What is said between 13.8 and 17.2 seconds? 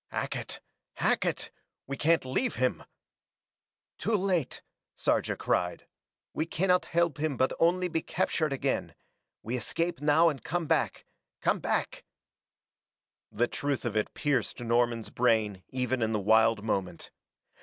of it pierced Norman's brain even in the wild moment.